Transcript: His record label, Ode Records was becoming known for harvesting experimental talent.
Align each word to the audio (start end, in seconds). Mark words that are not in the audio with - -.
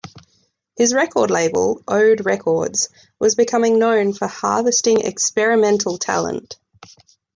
His 0.77 0.95
record 0.95 1.29
label, 1.29 1.83
Ode 1.87 2.25
Records 2.25 2.89
was 3.19 3.35
becoming 3.35 3.77
known 3.77 4.13
for 4.13 4.25
harvesting 4.27 5.01
experimental 5.01 5.99
talent. 5.99 6.57